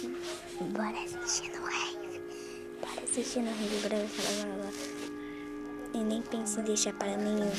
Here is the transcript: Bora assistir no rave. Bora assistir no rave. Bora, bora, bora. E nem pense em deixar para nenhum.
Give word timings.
Bora 0.00 0.96
assistir 1.04 1.50
no 1.50 1.66
rave. 1.66 2.20
Bora 2.80 3.02
assistir 3.02 3.40
no 3.40 3.50
rave. 3.50 3.80
Bora, 3.82 3.96
bora, 3.96 4.56
bora. 4.56 4.72
E 5.92 5.98
nem 6.04 6.22
pense 6.22 6.60
em 6.60 6.62
deixar 6.62 6.92
para 6.92 7.16
nenhum. 7.16 7.50